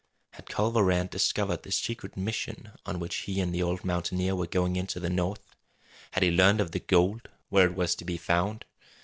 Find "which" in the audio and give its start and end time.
2.99-3.17